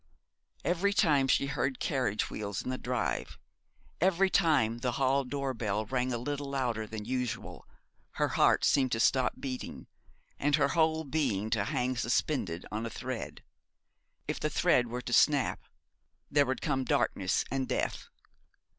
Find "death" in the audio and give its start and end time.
17.67-18.09